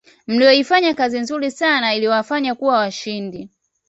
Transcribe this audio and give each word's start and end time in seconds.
mliyoifanya 0.27 0.93
kazi 0.93 1.19
nzuri 1.19 1.51
sana 1.51 1.93
iliyowafanya 1.95 2.55
kuwa 2.55 2.77
washindi 2.77 3.49